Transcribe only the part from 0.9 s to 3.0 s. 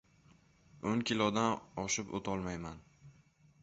O‘n kilodan oshib o‘tolmayman!